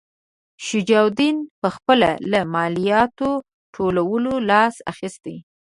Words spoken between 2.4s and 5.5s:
مالیاتو ټولولو لاس اخیستی.